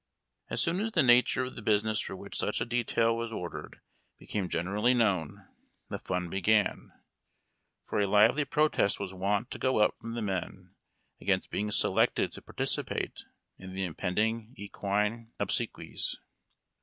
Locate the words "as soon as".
0.49-0.93